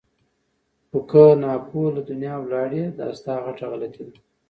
[0.89, 4.15] خو که ناپوه له دنیا ولاړې دا ستا غټه غلطي ده!